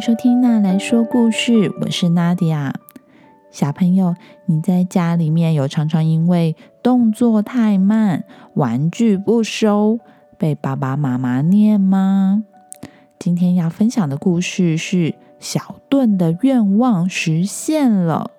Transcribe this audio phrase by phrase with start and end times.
[0.00, 2.72] 收听娜来说故事，我是娜迪亚。
[3.50, 4.14] 小朋友，
[4.46, 8.24] 你在家里面有常常因为动作太慢、
[8.54, 9.98] 玩具不收，
[10.38, 12.44] 被爸爸妈妈念吗？
[13.18, 18.30] 今天要分享的故事是小顿的愿望实现了。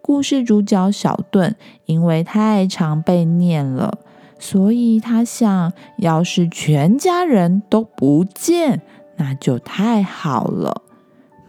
[0.00, 3.98] 故事主角小顿因为太常被念了，
[4.38, 8.80] 所以他想要是全家人都不见，
[9.16, 10.80] 那就太好了。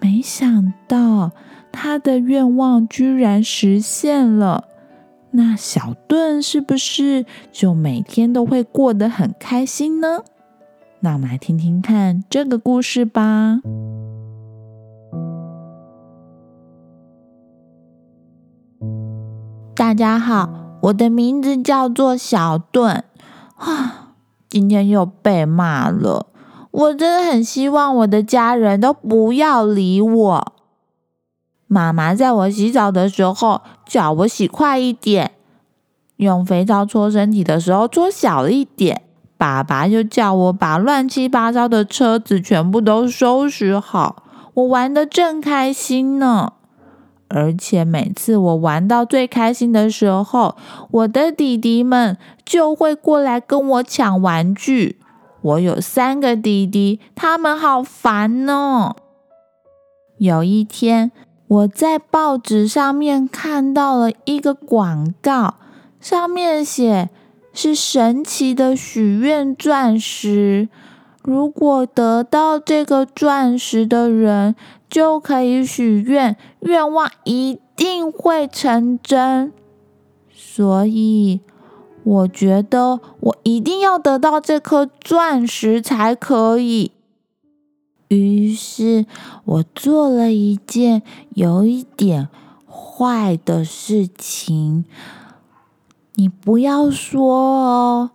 [0.06, 1.32] 没想到。
[1.72, 4.66] 他的愿望居然实现了，
[5.32, 10.20] 那小顿是不是就每天都会过得很开心呢？
[11.00, 13.60] 那我们来听听看这个故事吧。
[19.76, 23.04] 大家好，我的名字叫做小顿。
[23.58, 24.14] 啊，
[24.48, 26.28] 今天又被骂了，
[26.76, 30.54] 我真的很希望我的家人都不要理我。
[31.68, 35.32] 妈妈在我洗澡的时候叫我洗快一点，
[36.18, 39.04] 用肥皂搓身体的时候搓小一点。
[39.38, 44.24] 爸爸就叫我把乱七八糟的车子全部都收拾好。
[44.54, 46.54] 我玩的正开心呢，
[47.30, 50.58] 而且每次我玩到最开心的时候，
[50.92, 55.00] 我的弟弟们就会过来跟我抢玩具。
[55.46, 58.96] 我有三个弟弟，他们好烦呢。
[60.18, 61.12] 有一天。
[61.48, 65.58] 我在报纸上面看到了一个广告，
[66.00, 67.12] 上面写
[67.54, 70.68] 是神奇的许愿钻石，
[71.22, 74.56] 如果得到这个钻石的人
[74.90, 79.54] 就可以许愿，愿望一定会成真。
[80.34, 81.42] 所以
[82.06, 86.92] 我觉得我一定要得到这颗钻石才可以。
[88.10, 89.06] 于是
[89.44, 91.02] 我做了一件
[91.32, 92.30] 有一点
[92.68, 94.86] 坏的事情，
[96.14, 98.12] 你不要说哦。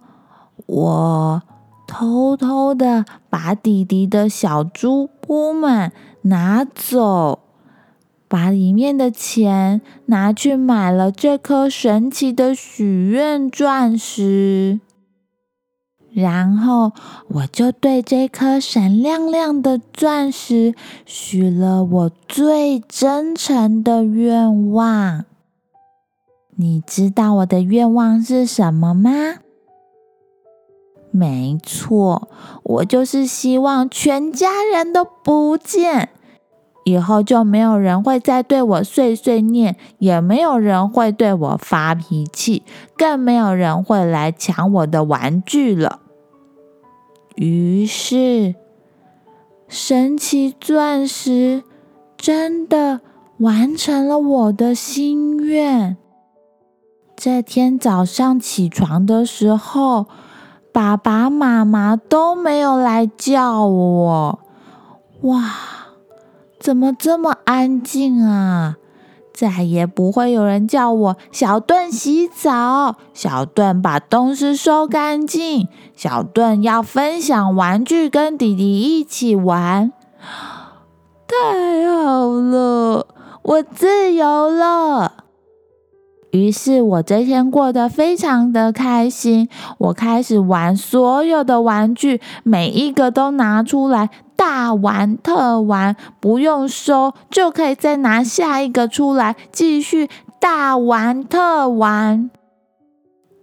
[0.67, 1.43] 我
[1.89, 7.41] 偷偷的把弟弟的小猪铺满拿走，
[8.31, 14.79] 把里面的钱拿去买了这颗神奇的许愿钻石。
[16.13, 16.93] 然后
[17.27, 20.75] 我就对这颗闪亮亮的钻石
[21.05, 25.25] 许了我最真诚的愿望。
[26.55, 29.11] 你知道我的愿望是什么吗？
[31.11, 32.29] 没错，
[32.63, 36.11] 我就是希望全家人都不见，
[36.85, 42.63] 以后就没有人会再对我碎碎念，也没有人会对我发脾气，
[42.97, 46.01] 更没有人会来抢我的玩具了。
[47.37, 48.55] 于是，
[49.69, 51.63] 神奇钻石
[52.17, 53.01] 真的
[53.39, 55.97] 完成了我的心愿。
[57.17, 60.07] 这天早上起床的时候，
[60.73, 64.39] 爸爸妈妈都没有来叫我。
[65.23, 65.55] 哇，
[66.60, 68.76] 怎么这么安静啊？
[69.32, 75.66] 再也不会有人叫我小顿洗澡，小顿把东西收干净，
[75.97, 79.91] 小顿要分享玩具跟弟弟一起玩。
[81.26, 83.06] 太好了，
[83.41, 85.12] 我自由了。
[86.32, 89.48] 于是我这天过得非常的开心，
[89.78, 94.10] 我开始玩所有的玩具，每一个都拿出来。
[94.41, 100.09] 大玩特玩，不用收就可以再拿下一个出来，继续
[100.41, 102.31] 大玩特玩。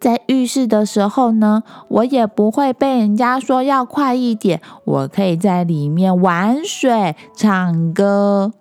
[0.01, 8.51] 在浴室的时候呢，我也不会被人家说要快一点，我可以在里面玩水、唱歌。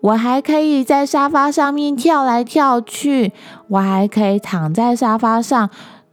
[0.00, 3.34] 我还可以在沙发上面跳来跳去，
[3.68, 5.68] 我还可以躺在沙发上。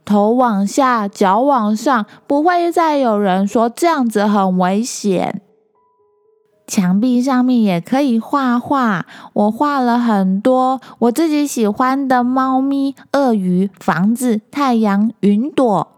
[0.08, 5.42] 头往下，脚往上，不会再有人说这样子很危险。
[6.66, 15.88] 墙壁上面也可以画画，我画了很多我自己喜欢的猫咪、鳄鱼、房子、太阳、云朵。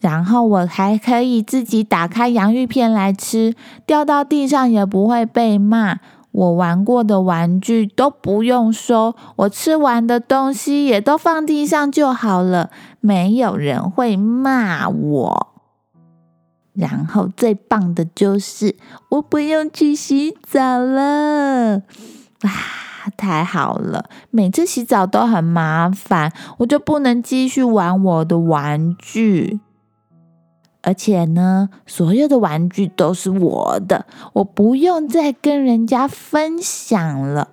[0.00, 3.54] 然后我还可以自己打开洋芋片来吃，
[3.86, 6.00] 掉到地上也不会被骂。
[6.32, 15.46] 我玩过的玩具都不用收，我吃完的东西也都放地上就好了，没有人会骂我。
[16.72, 18.76] 然后最棒的就是
[19.10, 21.82] 我不用去洗澡了，
[22.42, 22.50] 哇，
[23.16, 24.08] 太好了！
[24.30, 29.58] 每次洗澡都很麻烦，我就不能继续玩我的玩具。
[30.82, 37.50] 而且呢，所有的玩具都是我的，我不用再跟人家分享了。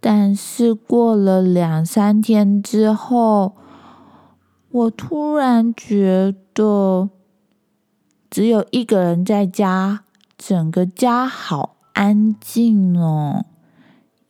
[0.00, 3.54] 但是过了两三天之后，
[4.70, 7.08] 我突然觉得
[8.28, 10.00] 只有一个人在家，
[10.36, 13.44] 整个家好安静哦。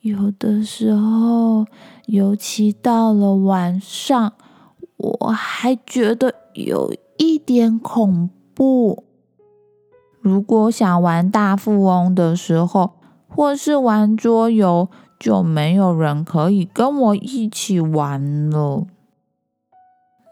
[0.02, 1.64] 有的时候，
[2.04, 4.34] 尤其到了晚上，
[4.98, 9.05] 我还觉得有一点恐怖。
[10.20, 12.93] 如果想玩大富翁的时候，
[13.29, 14.88] 或是玩桌游。
[15.23, 18.88] 就没有人可以跟我一起玩了。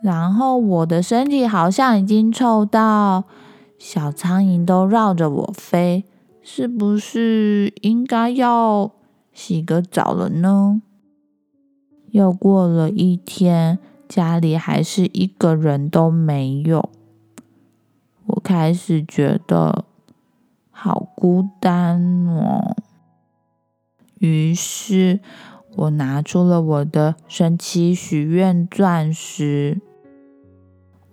[0.02, 3.22] 然后我的身体好像已经臭到
[3.78, 6.04] 小苍蝇都绕着我飞，
[6.42, 8.90] 是不是应该要
[9.32, 10.82] 洗个澡了呢？
[12.10, 13.78] 又过了一天，
[14.10, 16.90] 家里还是一个人都没有，
[18.26, 19.84] 我开始觉得
[20.72, 22.74] 好孤单哦。
[24.18, 25.20] 于是
[25.76, 29.80] 我拿出了我的神奇许愿钻石。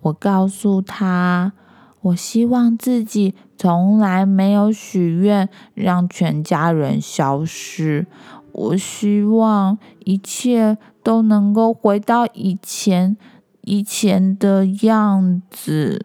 [0.00, 1.52] 我告诉他，
[2.00, 8.08] 我希望自己从来没有许愿让全家人消失。
[8.50, 10.76] 我希望一切
[11.08, 13.16] 都能够回到以前
[13.62, 16.02] 以前的样子。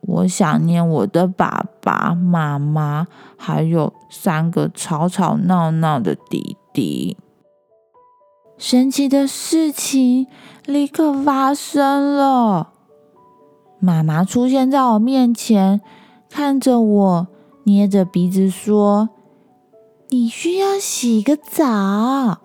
[0.00, 3.06] 我想念我的爸爸妈妈，
[3.36, 7.16] 还有三个吵吵闹闹的弟弟。
[8.58, 10.26] 神奇的事情
[10.64, 12.72] 立刻发生了，
[13.78, 15.80] 妈妈出现在我面前，
[16.28, 17.28] 看着我，
[17.62, 19.10] 捏着鼻子说
[20.10, 22.40] ：“你需要洗个澡。”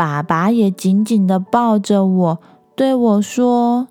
[0.00, 2.38] 爸爸也紧紧的抱着我，
[2.74, 3.86] 对我说。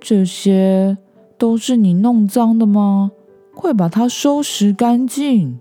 [0.00, 0.96] 这些
[1.36, 3.12] 都是你弄脏的吗？
[3.54, 5.60] 快把它收拾干净。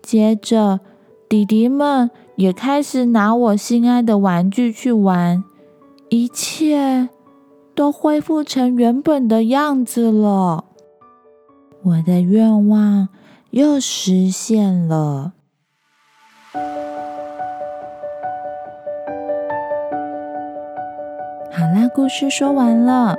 [0.00, 0.80] 接着，
[1.28, 5.44] 弟弟们也开始拿我心爱的玩具去玩，
[6.08, 7.10] 一切
[7.74, 10.64] 都恢复成原本的样子了。
[11.82, 13.10] 我的愿望
[13.50, 15.34] 又实现了。
[21.94, 23.16] 故事说完了。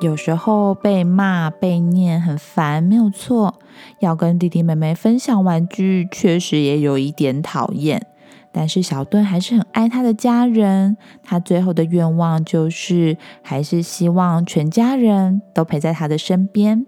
[0.00, 3.60] 有时候被骂、被念很烦，没有错。
[4.00, 8.06] 要跟弟弟妹妹分享玩具，确实也有一点讨厌。
[8.50, 10.96] 但是小盾还是很爱他的家人。
[11.22, 16.84] 他最后的愿望就是，还是希望全家人都陪在他的身边。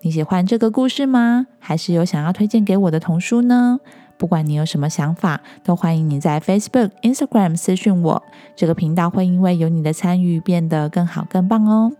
[0.00, 1.46] 你喜欢这个故事吗？
[1.58, 3.80] 还是有想要推荐给我的童书呢？
[4.18, 8.22] 不管你有什么想法，都欢迎你在 Facebook、Instagram 私讯我。
[8.56, 11.92] 这个频道会因为有你的参与变得更好、更棒哦。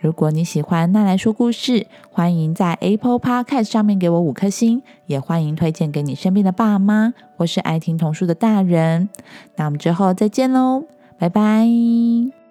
[0.00, 9.08] 如果你喜欢那来说故事，欢迎在 Apple Podcast 上面给我五颗星，也欢迎推荐给你身边的爸妈或是爱听童书的大人。
[9.56, 10.84] 那我们之后再见喽，
[11.18, 12.45] 拜拜。